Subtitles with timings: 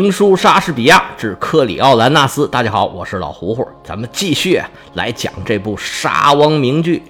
[0.00, 2.46] 评书莎士比亚之克里奥兰纳斯。
[2.46, 4.62] 大家好，我是老胡胡，咱们继续
[4.94, 7.02] 来讲这部沙翁名剧。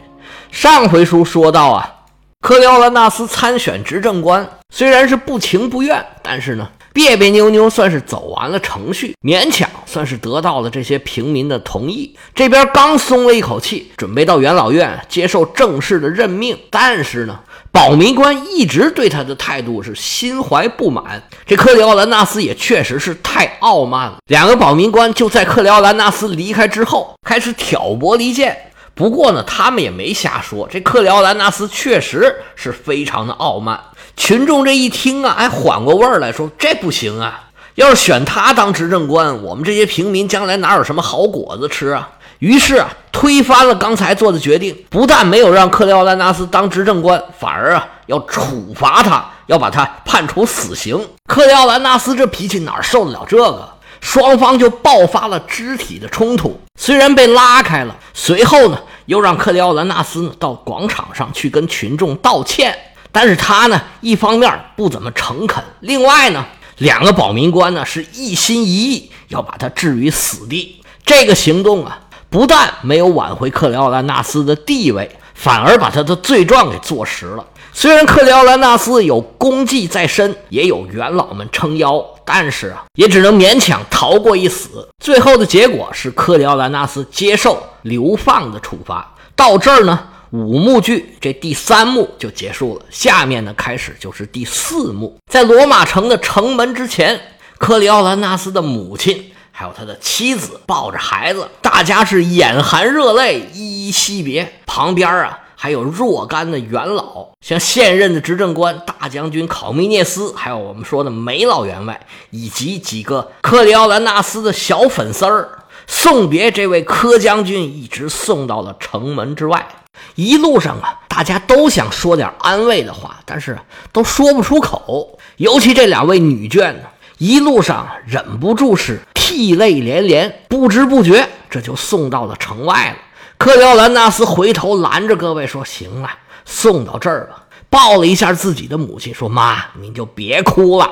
[0.50, 1.96] 上回书说到啊，
[2.40, 6.66] 克里奥兰纳斯参选执政官，虽然是不情不愿，但是呢，
[6.98, 12.12] 别别扭扭算是走完了程序，勉强算是得到了这些平民的同意。
[12.34, 17.38] 这边刚松了一口气，准备到元老院接受正式的任命，但是呢。
[17.70, 24.16] 保民官一直对他的态度是心怀不满，这克里奥兰纳斯也确实是太傲慢了。
[24.26, 28.56] 两个保民官就在克里奥兰纳斯离开之后开始挑拨离间。
[28.94, 33.78] 不过呢，他们也没瞎说，这克里奥兰纳斯确实是非常的傲慢。
[34.18, 37.44] 群众这一听啊，哎，缓过味儿来说，这不行啊！
[37.76, 42.10] 要是选他当执政官，我们这些平民将来哪有什么好果子吃啊？
[42.40, 51.00] 于是啊，推翻了刚才做的决定，不但没有让克里奥兰纳斯当执政官，反而啊要处罚他，要把他判处死刑。
[51.28, 53.68] 克里奥兰纳斯这脾气哪受得了这个？
[54.00, 62.76] 双方就爆发了肢体的冲突，虽然被拉开了，随后呢又让克里奥兰纳斯呢到广场上去跟群众道歉，
[63.20, 70.80] 但是他呢一方面不怎么诚恳，另外呢两个保民官呢是一心一意要把他置于死地。
[71.04, 71.98] 这个行动啊。
[72.30, 77.44] 不但没有挽回克里奥兰纳斯的地位，反而把他的罪状给坐实了。
[77.72, 84.86] 虽然克里奥兰纳斯有功绩在身，也有元老们撑腰，但是啊，也只能勉强逃过一死。
[85.02, 89.14] 最后的结果是克里奥兰纳斯接受流放的处罚。
[89.34, 89.98] 到这儿呢，
[90.30, 92.84] 五幕剧这第三幕就结束了。
[92.90, 97.20] 下面呢，开始就是第四幕，在罗马城的城门之前，
[97.58, 99.32] 克里奥兰纳斯的母亲。
[99.50, 104.52] 还有他的妻子抱着孩子，大家是眼含热泪，依依惜别。
[104.66, 119.66] 旁边啊，还有若干的元老，像现任的执政官大将军考米涅斯，还有我们说的梅老员外，以及几个克里奥兰纳斯的小粉丝儿，送别这位柯将军，一直送到了城门之外。
[120.14, 123.58] 一路上啊，大家都想说点安慰的话，但是
[123.92, 125.18] 都说不出口。
[125.36, 126.80] 尤其这两位女眷呢，
[127.18, 129.00] 一路上忍不住是。
[129.14, 132.96] 涕泪连连，不知不觉这就送到了城外了。
[133.36, 136.08] 克里奥兰纳斯回头拦着各位说：“行了，
[136.46, 140.90] 送到这儿吧。”抱了一下自己的母亲，说：“妈，您就别哭了，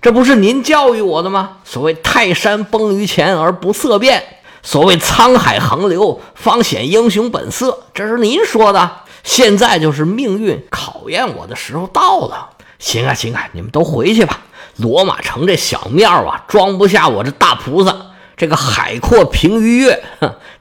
[0.00, 1.58] 这不是您教育我的吗？
[1.64, 4.35] 所谓泰山崩于前而不色变，
[4.66, 8.90] 所谓沧海横流方显英雄本色，这是您说的。
[9.22, 12.50] 现在就是命运考验我的时候到了。
[12.80, 14.40] 行啊，行啊，你们都回去吧。”
[14.78, 17.94] 罗马城这小庙啊，装不下我这大菩萨。
[18.36, 20.02] 这个海阔凭鱼跃，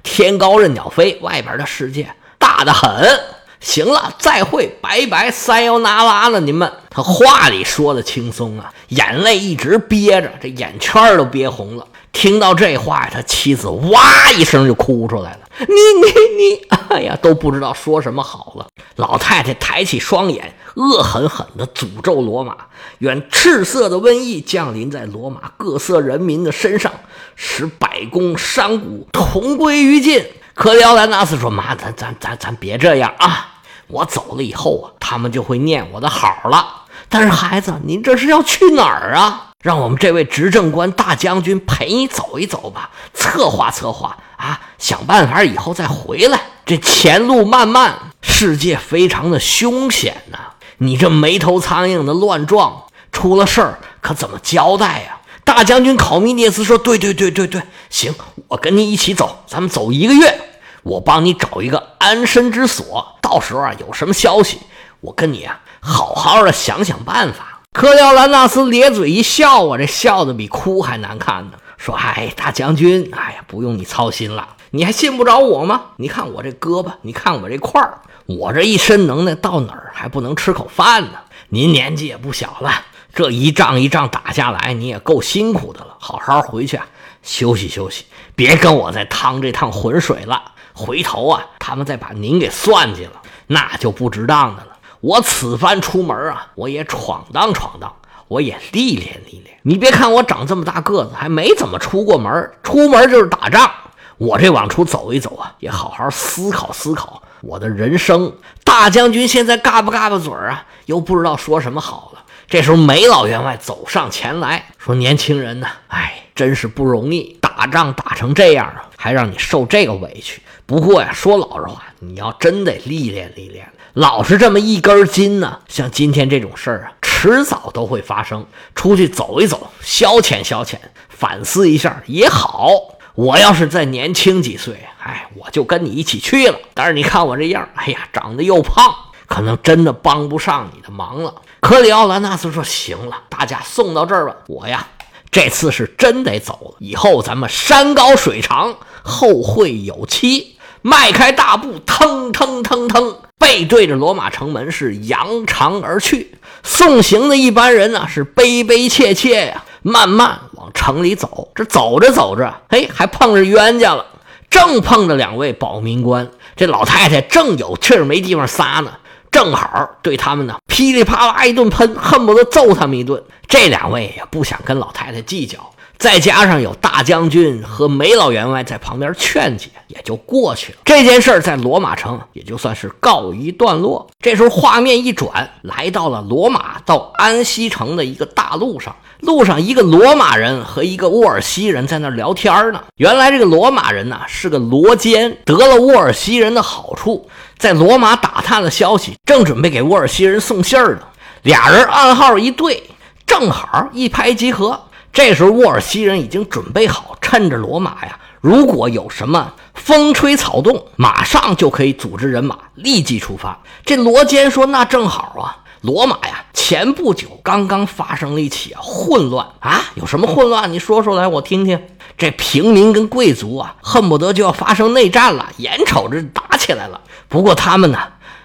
[0.03, 3.19] 天高任鸟飞，外边的世界大得很。
[3.65, 6.71] 行了，再会，拜拜，三幺那拉了，你们。
[6.91, 11.85] 他话里说的轻松啊，眼泪一直憋着，这眼圈都憋红了。
[12.11, 15.39] 听到这话，他妻子哇一声就哭出来了。
[15.57, 18.67] 你你你，哎呀，都不知道说什么好了。
[18.97, 22.55] 老太太抬起双眼，恶狠狠地诅咒罗马，
[22.99, 26.93] 愿赤色的瘟疫降临在罗马各色人民的身上，
[27.35, 30.23] 使百工山谷同归于尽。
[30.53, 33.54] 克里奥兰纳斯说：“妈，咱咱咱咱别这样啊！
[33.87, 36.83] 我走了以后啊，他们就会念我的好了。
[37.07, 46.39] 但是孩子，您这是要去哪儿啊？”让我们这位执政官大将军陪你走一走吧，策划策划啊，想办法以后再回来。
[46.67, 50.37] 这前路漫漫，世界非常的凶险呐！
[50.77, 55.17] 你这没头苍蝇的乱撞，出了事儿可怎么交代呀？
[55.43, 58.13] 大将军考米涅斯说：“对对对对对，行，
[58.47, 60.39] 我跟你一起走，咱们走一个月，
[60.83, 63.14] 我帮你找一个安身之所。
[63.35, 64.61] 到时候啊，有什么消息，
[65.01, 71.57] 我跟你啊好好的想想办法。”克廖兰纳斯咧嘴一笑啊，这笑的比哭还难看呢。
[71.77, 75.81] 说：“哎，大将军，哎呀，不用你操心了，你还信不着我吗？
[75.97, 81.19] 你看我这胳膊，你看我这块儿，我这一身能耐，到哪儿还不能吃口饭呢？
[81.49, 82.71] 您年纪也不小了，
[83.13, 85.97] 这一仗一仗打下来，你也够辛苦的了。
[85.99, 86.87] 好好回去啊，
[87.21, 90.53] 休息休息，别跟我再趟这趟浑水了。
[90.77, 97.93] 回头啊，他们再把您给算计了，那就不值当的了。”我此番出门啊，我也闯荡闯荡，
[98.27, 99.57] 我也历练历练。
[99.61, 103.69] 你别看我长这么大个子，还没怎么出过门，出门就是打仗。
[104.17, 108.33] 我这往出走一走啊，也好好思考思考我的人生。
[108.63, 112.21] 大将军现在嘎巴嘎巴嘴啊，又不知道说什么好了。
[112.47, 120.41] 这时候梅老员外走上前来说：“年轻人呢，哎，真是不容易，打仗打成这样啊，还让你受这个委屈。
[120.67, 128.43] 不过呀，说老实话，你要真得历练历练，老是这么一根筋呢，像今天这种事儿啊，迟早都会发生。
[128.73, 130.77] 出去走一走，消遣消遣，
[131.07, 132.79] 反思一下也好。
[133.13, 136.57] 我要是再年轻几岁，哎，我就跟你一起去了。
[136.73, 138.91] 但是你看我这样，哎呀，长得又胖，
[139.27, 141.35] 可能真的帮不上你的忙了。
[141.59, 144.87] 克里奥兰纳斯说：“行了，大家送到这儿吧，我呀。”
[145.31, 150.54] 这次是真得走了，以后咱们山高水长，后会有期。
[150.87, 156.37] 迈开大步，腾腾腾腾，背对着罗马城门是扬长而去。
[156.61, 161.49] 送行的一般人呢是悲悲切切呀，慢慢往城里走。
[161.55, 164.05] 这走着走着，嘿，还碰着冤家了，
[164.47, 166.29] 正碰着两位保民官。
[166.55, 168.91] 这老太太正有气儿没地方撒呢。
[169.31, 173.23] 正好对他们呢噼里啪啦一顿喷，恨不得揍他们一顿。
[173.47, 180.79] 这两位也不想跟老太太计较，再加上有大将军和梅老员外在旁边劝解，也就过去了。
[180.85, 184.07] 这件事儿在罗马城也就算是告一段落。
[184.19, 188.95] 这时候画面一转，来到了罗马到安西城的一个大路上。
[189.21, 192.83] 路上一个罗马人和一个沃尔西人在那聊天呢。
[192.97, 197.27] 原来这个罗马人呢是个罗奸，得了沃尔西人的好处。
[197.57, 201.01] 在罗马打探了消息，正准备给沃尔西人送信儿呢。
[201.41, 202.83] 俩人暗号一对，
[203.25, 204.79] 正好一拍即合。
[205.15, 213.57] 这时候沃尔西人已经准备好，趁着罗马呀，如果有什么风吹草动，马上就可以组织人马立即出发。
[213.85, 220.69] 这罗坚说：“那正好啊，罗马呀，前不久刚刚发生了一起混乱啊，有什么混乱？
[220.73, 221.81] 你说说来，我听听。
[222.17, 227.99] 这平民跟贵族啊，恨不得就要发生内战了，眼瞅着打起来了。”不过他们呢，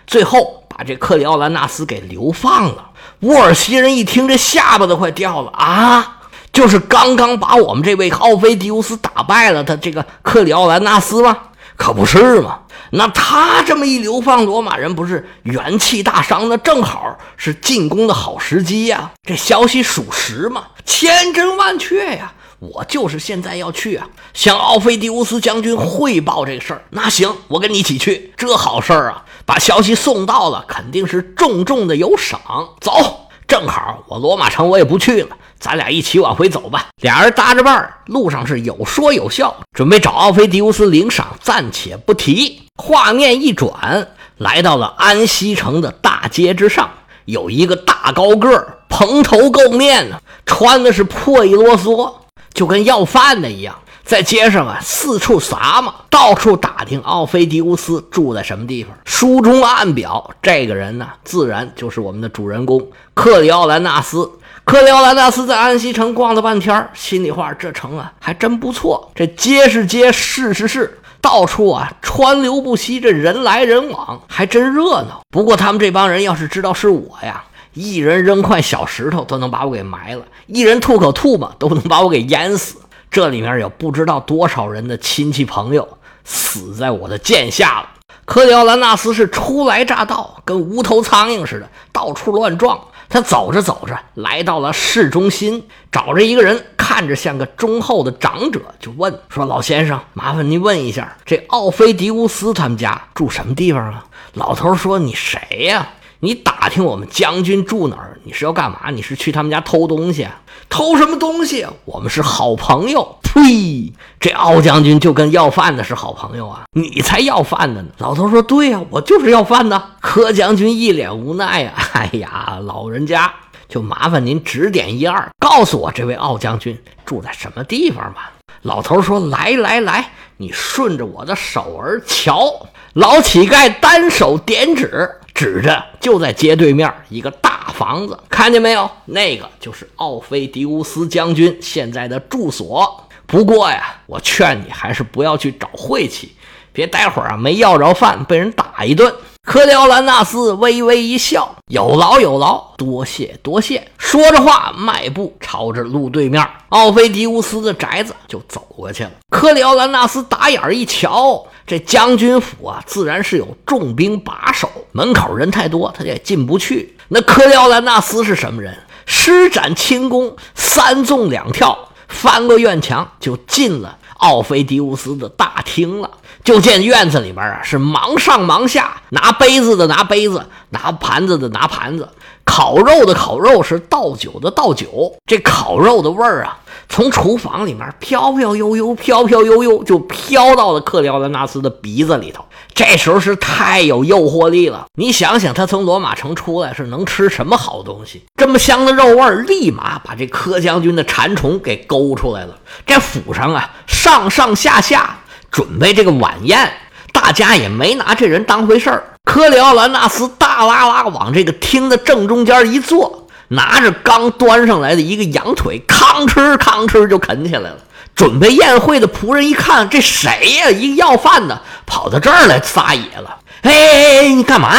[0.06, 2.90] 最后把这克里奥兰纳斯给流放了。
[3.22, 6.19] 沃尔西人一听，这下巴都快掉了啊！
[6.52, 11.37] 就是刚刚把我们这位奥菲迪乌斯打败了的这个克里奥兰纳斯吗？
[11.76, 12.61] 可不是嘛！
[12.91, 16.49] 那他这么一流放，罗马人不是元气大伤？
[16.49, 19.12] 那正好是进攻的好时机呀！
[19.23, 20.64] 这消息属实吗？
[20.85, 22.32] 千真万确呀！
[22.58, 26.82] 我就是现在要去啊，向奥菲迪乌斯将军汇报这个事儿。
[26.91, 28.35] 那行，我跟你一起去。
[28.37, 32.38] 这好事儿啊，把消息送到了，肯定是重重的有赏。
[32.79, 36.87] 走，正好我罗马城我也不去了，咱俩一起往回走吧。
[37.02, 42.62] 俩人搭着伴儿，路上是有说有笑，准备找奥菲迪乌斯领赏，暂且不提。
[42.76, 44.06] 画面一转，
[44.37, 46.88] 来到了安西城的大街之上，
[47.25, 52.14] 有一个大高个，蓬头垢面呢，穿的是破衣啰嗦。
[52.55, 53.76] 就跟要饭的一样，
[54.11, 58.93] 在街上啊四处撒嘛，到处打听奥菲迪乌斯住在什么地方。
[59.05, 62.85] 书中暗表，这个人呢，自然就是我们的主人公
[63.15, 64.29] 克里奥兰纳斯。
[64.65, 75.21] 克里奥兰纳斯在安息城逛了半天，心里话：这城啊还真不错，这街是街，市是市，到处啊川流不息，这人来人往，还真热闹。
[75.31, 77.45] 不过他们这帮人要是知道是我呀。
[77.75, 82.75] 一人扔块小石头都能把我给埋了，一人吐口唾沫都能把我给淹死。
[83.11, 87.89] 这里面有不知道多少人的亲戚朋友死在我的剑下了。
[88.25, 92.81] 科里奥兰纳斯是初来乍到，跟无头苍蝇似的，到处乱撞。
[93.08, 105.89] 他走着走着，来到了市中心，找着一个人，看着像个忠厚的长者，就问说：“老先生，麻烦您问一下，这奥菲迪乌斯他们家住什么地方啊？”老头说：“你谁呀？”
[106.22, 108.19] 你打听我们将军住哪儿？
[108.24, 108.91] 你是要干嘛？
[108.91, 110.29] 你是去他们家偷东西？
[110.69, 111.67] 偷什么东西？
[111.86, 113.17] 我们是好朋友。
[113.22, 113.93] 呸！
[114.19, 116.65] 这奥将军就跟要饭的是好朋友啊！
[116.72, 117.89] 你才要饭的呢！
[117.98, 123.32] 老头说：“对呀，我就是要饭的。”柯将军一脸无奈呀：“哎呀，老人家，
[123.69, 135.08] 就麻烦您指点一二，告诉我这位奥将军住在什么地方吧。”老头说：“来来来，你顺着我的手儿瞧。”老乞丐单手点指。
[135.34, 138.91] 指着就在街对面一个大房子，看见没有？
[139.06, 143.05] 那个就是奥菲迪乌斯将军现在的住所。
[143.27, 146.34] 不过呀，我劝你还是不要去找晦气，
[146.72, 149.13] 别待会儿啊没要着饭被人打一顿。
[149.43, 159.10] 科里奥兰纳斯微微一笑：“有劳有劳，多谢多谢。”说着话，迈步朝着路对面奥菲迪乌斯的宅子就走过去了。
[159.31, 161.46] 科里奥兰纳斯打眼一瞧。
[161.70, 166.96] 这将军府啊，自然是有重兵把守，门口人太多，他也进不去。
[167.10, 168.77] 那科里奥兰纳斯是什么人？
[169.06, 176.10] 施展轻功，三纵两跳，翻过院墙就进了奥菲迪乌斯的大厅了。
[176.43, 182.09] 就见院子里边啊，是忙上忙下，拿杯子的拿杯子，拿盘子的拿盘子，
[182.44, 185.15] 烤肉的烤肉，是倒酒的倒酒。
[185.27, 192.44] 这烤肉的味儿啊，从厨房里面飘飘悠悠、飘飘悠悠，就飘到了克里奥兰纳斯的鼻子里头。
[192.73, 194.87] 这时候是太有诱惑力了。
[194.94, 198.25] 你想想，他从罗马城出来是能吃什么好东西？
[198.37, 202.56] 这么香的肉味儿，立马把这柯将军的馋虫给勾出来了。
[202.87, 205.19] 这府上啊，上上下下。
[205.51, 206.73] 准备这个晚宴，
[207.13, 209.05] 大家也没拿这人当回事儿。
[209.25, 217.77] 科里奥兰纳斯大拉拉往这个厅的正中间一坐，拿着刚端上来的一个羊腿，吭哧吭哧就啃起来了。
[218.15, 220.71] 准备宴会的仆人一看，这谁呀？
[220.71, 223.39] 一个要饭的跑到这儿来撒野了。
[223.63, 224.75] 哎，你干嘛？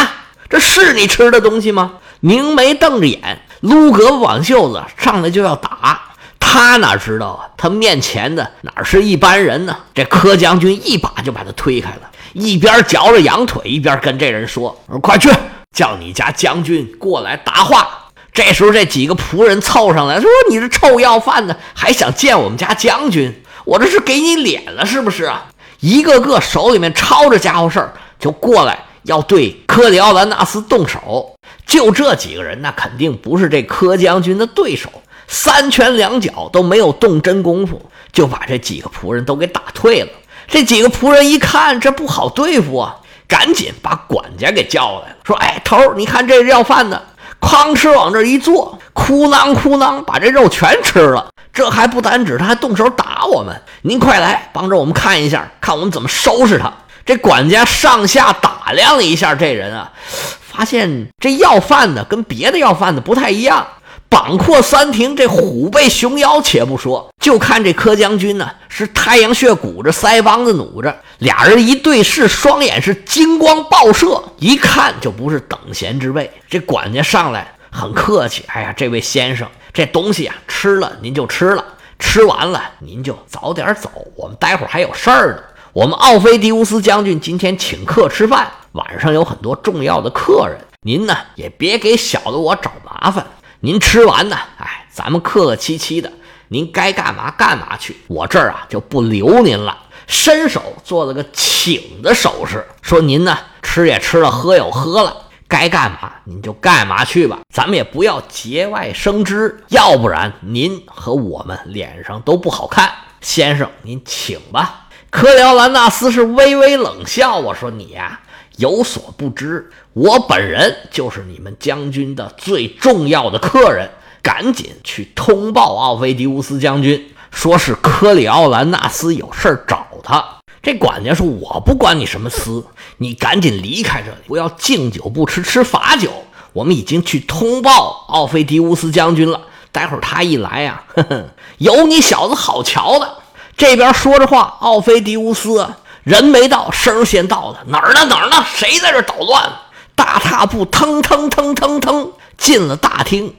[0.50, 1.94] 这是你吃的东西吗？
[2.20, 6.02] 凝眉瞪着眼，撸胳膊挽袖子，上来就要打。
[6.42, 7.48] 他哪知道啊？
[7.56, 9.78] 他面前的哪是一般人呢？
[9.94, 12.02] 这柯将军一把就把他推开了，
[12.34, 15.30] 一边嚼着羊腿，一边跟这人说：“快去
[15.72, 17.88] 叫你家将军过来答话。”
[18.34, 23.34] 这时候，这几个仆人凑上来说：“你这臭要饭的，还想见我们家将军？
[23.64, 25.46] 我这是给你脸了是不是啊？”
[25.80, 31.36] 一个个手里面抄着家伙事儿，就过来要对科里奥兰纳斯动手。
[31.66, 34.90] 就这几个人，那肯定不是这柯将军的对手。
[35.28, 37.82] 三拳两脚都没有动真功夫，
[38.12, 40.10] 就把这几个仆人都给打退了。
[40.48, 42.98] 这几个仆人一看这不好对付啊，
[43.30, 47.02] 赶紧把管家给叫来了，说：“哎，头你看这要饭的，
[47.40, 51.30] 哐哧往这一坐，哭囊哭囊把这肉全吃了。
[51.54, 53.62] 这还不单止，他还动手打我们。
[53.84, 56.74] 您快来帮着我们看一下，看我们怎么收拾他。”
[57.06, 59.92] 这管家上下打量了一下这人啊，
[60.40, 63.68] 发现这要饭的跟别的要饭的不太一样。
[64.08, 76.30] 膀阔三庭，这虎背熊腰，且不说，就看这柯将军呢，是太阳穴鼓着，腮帮子努着，俩人一对视，双眼是金光爆射，一看就不是等闲之辈。
[76.50, 81.64] 这管家上来很客气，哎呀，这位先生，这东西啊，吃了您就吃了，
[81.98, 85.44] 吃完了您就早点走，我们待会儿还有事儿呢。
[85.74, 93.26] 我们奥菲迪乌斯将军今天请客吃饭，晚上有很多重要的客人，您呢也别给小的我找麻烦。
[93.62, 96.12] 您吃完呢，哎，咱们客客气气的，
[96.50, 99.78] 您该干嘛干嘛去，我这儿啊就不留您了。
[100.08, 105.16] 伸手做了个请的手势，说您呢吃也吃了，喝也喝了，
[105.48, 112.92] 该干嘛您就干嘛去吧，咱们也不要节外生枝，要不然您和我们脸上都不好看。
[113.22, 114.90] 先生，您请吧。
[115.12, 118.22] 科辽兰纳斯是微微冷笑，我说你呀。
[118.58, 123.90] 有所不知，我本人就是你们将军的最重要的客人。
[124.22, 130.24] 赶紧去通报奥菲迪乌斯将军，说是科里奥兰纳斯有事找他。
[130.62, 132.64] 这管家说：“我不管你什么私，
[132.98, 136.12] 你赶紧离开这里，不要敬酒不吃吃罚酒。
[136.54, 139.42] 我们已经去通报奥菲迪乌斯将军了，
[139.72, 141.26] 待会儿他一来呀，呵呵，
[141.58, 143.18] 有你小子好瞧的。”
[143.62, 145.70] 这边说着话，奥菲迪乌斯。
[146.04, 147.60] 人没到，声先到了。
[147.68, 148.04] 哪儿呢？
[148.06, 148.44] 哪儿呢？
[148.56, 149.52] 谁在这捣乱？
[149.94, 153.36] 大踏步腾腾腾腾腾进了大厅，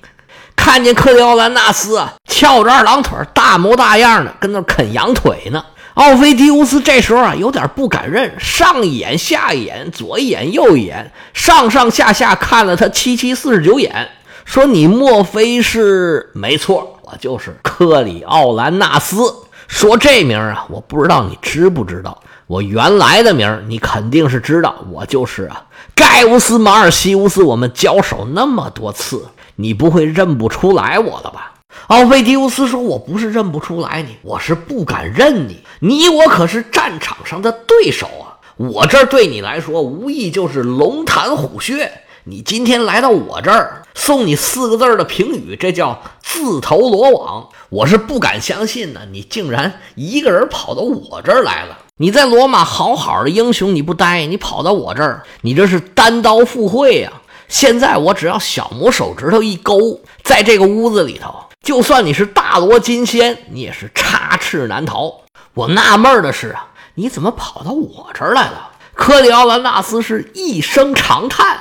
[0.54, 5.64] 看见克里奥兰纳斯啊，翘着二郎腿，大模大样的跟那啃羊腿呢。
[5.94, 14.08] 奥菲迪乌斯这时候啊，有点不敢认，上一眼下一眼，左一眼右一眼，上上下下看了他七七四十九眼，
[14.44, 16.30] 说：“你莫非是？
[16.32, 19.34] 没错，我就是克里奥兰纳斯。
[19.72, 25.64] 说这名啊，我不知道你知不知道。”我原来的名儿你肯定是知道，我就是啊，
[25.94, 27.42] 盖乌斯·马尔西乌斯。
[27.42, 31.54] 我们交手那么多次，你不会认不出来我了吧？
[31.86, 35.64] 奥菲迪乌斯说：“我不是认不出来你，我是不敢认你。
[35.80, 38.36] 你我可是战场上的对手啊！
[38.58, 41.90] 我这对你来说，无疑就是龙潭虎穴。
[42.24, 47.48] 你今天来到我这儿，送你四个字的评语，这叫自投罗网。
[47.68, 57.12] 我是不敢相信呢，你竟然一个人跑到我这儿来了。”你在罗马好好的英雄，你不待，你跑到我这儿，你这是单刀赴会呀！
[57.48, 65.12] 现在我只要小拇手指头一勾，在这个屋子里头，就算你是大罗金仙，你也是插翅难逃。
[65.54, 68.70] 我纳闷的是啊，你怎么跑到我这儿来了？
[68.94, 71.58] 科里奥兰纳斯是一声长叹，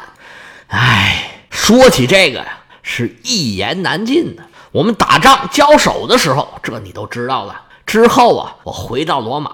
[0.74, 4.44] 唉，说起这个呀，是一言难尽的。
[4.72, 7.62] 我们打仗交手的时候，这你都知道了。
[7.86, 9.52] 之后啊，我回到罗马。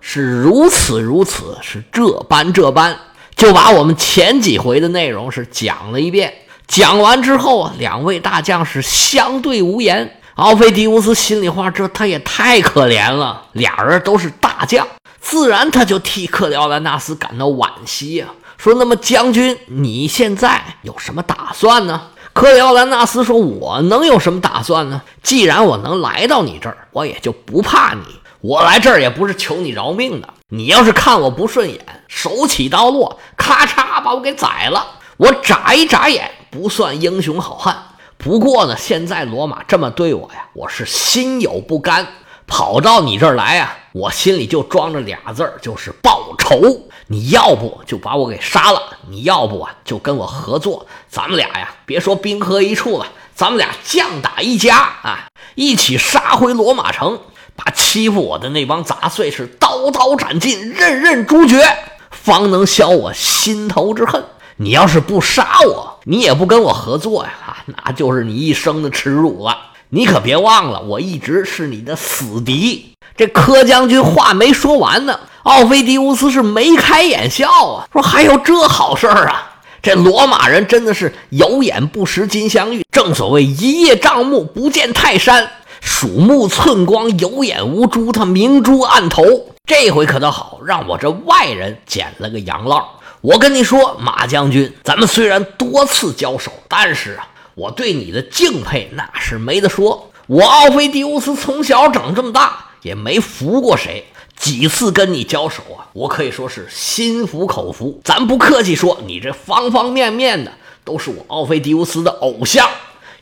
[0.00, 2.96] 是如此如此，是这般这般，
[3.34, 6.32] 就把我们前几回的内容是讲了一遍。
[6.68, 10.18] 讲完之后啊，两位大将是相对无言。
[10.36, 13.42] 奥菲迪乌斯心里话，这他也太可怜了。
[13.52, 14.86] 俩人都是大将，
[15.20, 18.26] 自然他就替克里奥兰纳斯感到惋惜呀。
[18.56, 25.00] 说：“那么将军，你现在有什么打算呢？”克里奥兰纳斯说：“我能有什么打算呢？
[25.22, 28.02] 既然我能来到你这儿，我也就不怕你。
[28.40, 30.28] 我来这儿也不是求你饶命的。
[30.48, 34.86] 你要是看我不顺眼，手起刀落，咔嚓把我给宰了，
[35.16, 37.76] 我眨一眨眼，不算英雄好汉。
[38.18, 42.06] 不过呢，现在罗马这么对我呀，我是心有不甘。
[42.46, 46.60] 跑到你这儿来呀，我心里就装着俩字儿，就是报仇。
[47.08, 57.18] 你要不就把我给杀了，你要不啊就跟我合作，咱们俩呀，别说兵合一处了，咱们俩将打一家啊，一起杀回罗马城，
[57.56, 61.64] 把欺负我的那帮杂碎是刀刀斩尽，刃刃诛绝，
[62.12, 64.24] 方能消我心头之恨。
[64.58, 69.56] 你要是不杀我，你也不跟我合作呀，啊那就是你一生的耻辱了。
[69.88, 72.92] 你可别忘了，我一直是你的死敌。
[73.16, 79.60] 这柯将军话没说完呢，奥菲迪乌斯是眉开眼笑啊，说还有这好事儿啊！
[79.82, 85.50] 这罗马人真的是有眼不识金镶玉，正所谓一叶障目不见泰山，
[85.80, 89.22] 鼠目寸光有眼无珠，他明珠暗投。
[89.66, 92.82] 这回可倒好，让我这外人捡了个洋烙。
[93.20, 97.26] 我跟你说，马将军，咱们虽然多次交手，但是啊。
[97.56, 100.10] 我对你的敬佩那是没得说。
[100.28, 104.04] 我奥菲迪乌斯从小长这么大，也没服过谁。
[104.36, 108.00] 几次跟你交手啊，我可以说是心服口服。
[108.02, 110.50] 咱不客气说，你这方方面面的
[110.82, 112.66] 都是我奥菲迪乌斯的偶像。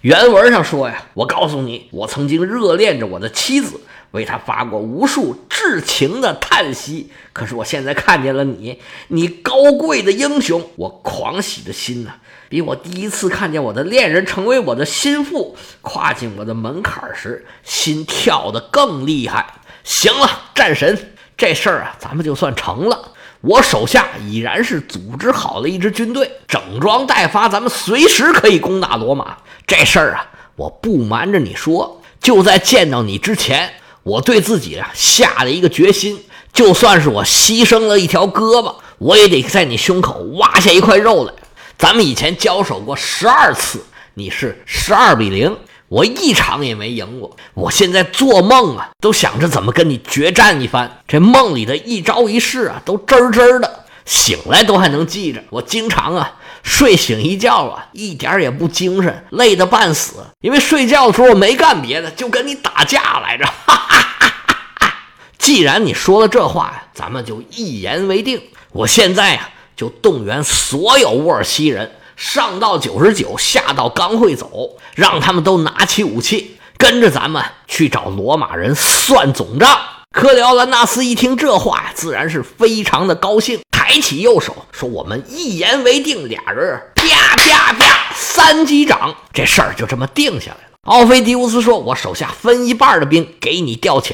[0.02, 3.80] 原文上说呀，我告诉你，我曾经热恋着我的妻子，
[4.12, 7.10] 为他发过无数至情的叹息。
[7.32, 12.14] 可是我现在看见了你，你高贵的英雄，我狂喜的心呐。
[12.48, 19.46] 比我第一次看见我的恋人成为我的心腹，跨进我的门槛时，心跳得更厉害。
[19.84, 23.12] 行了，战神，这事儿啊，咱们就算成了。
[23.42, 29.36] 我手下已然是组织好了一支军队，整装待发，咱们随时可以攻打罗马。
[29.66, 33.75] 这事儿啊，我不瞒着你说，就在见到你之前，
[34.08, 36.18] 我对自己啊下了一个决心，
[36.54, 41.32] 就算是我牺牲了一条胳膊，我也得在你胸口挖下一块肉来。
[41.76, 45.54] 咱们以前交手过十二次，你是十二比零，
[45.88, 47.36] 我一场也没赢过。
[47.52, 51.02] 我现在做梦啊，都想着怎么跟你决战一番。
[51.06, 55.44] 这梦里的一招一式啊，都真真的，醒来都还能记着。
[55.50, 56.32] 我经常啊，
[56.69, 60.25] 睡醒一觉啊，一点也不精神，累得半死。
[60.41, 63.45] 因为睡觉的时候没干别的，就跟你打架来着。
[63.45, 64.33] 哈哈哈
[64.78, 64.95] 哈
[65.39, 68.41] 既然你说了这话，咱们就一言为定。
[68.73, 69.50] 我现在啊。
[69.78, 79.78] 就动员所有沃尔西人，上到九十九，下到刚会走，让他们都拿起武器，跟着咱们去找罗马人算总账。
[80.10, 90.73] 克里奥兰纳斯一听这话呀，自然是非常的高兴，抬起右手说：“我们一言为定。”俩人啪啪啪三击掌，这事儿就这么定下来了。
[90.84, 94.12] 奥菲迪乌斯说：“我手下分一半的兵给你调遣，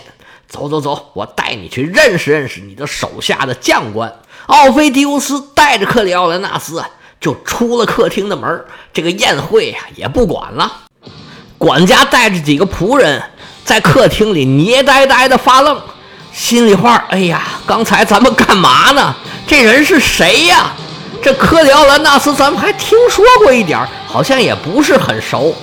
[0.48, 4.12] 走走走，我带你去认识认识你的手下的将官。”
[4.46, 6.84] 奥菲迪乌斯带着克里奥兰纳斯
[7.20, 10.82] 就出了客厅的门这个宴会呀也不管了。
[11.56, 13.22] 管家带着几个仆人
[13.64, 15.80] 在客厅里捏呆呆的发愣，
[16.32, 19.14] 心里话：哎呀，刚才咱们干嘛呢？
[19.46, 20.72] 这人是谁呀？
[21.22, 25.56] 这科里奥兰纳斯咱们还听说过一点，好像也不是很熟。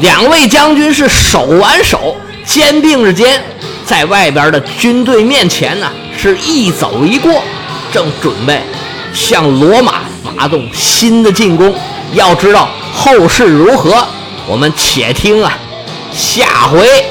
[0.00, 3.42] 两位将军是手挽手，肩并着肩，
[3.84, 7.42] 在外边的军队面前呢，是一走一过，
[7.92, 8.62] 正准备
[9.12, 11.74] 向罗马发动新的进攻。
[12.12, 14.06] 要知道后事如何，
[14.46, 15.58] 我们且听啊，
[16.12, 17.04] 下回。